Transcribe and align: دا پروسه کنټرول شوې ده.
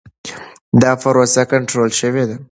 دا 0.81 0.91
پروسه 1.01 1.43
کنټرول 1.51 1.89
شوې 1.99 2.23
ده. 2.29 2.35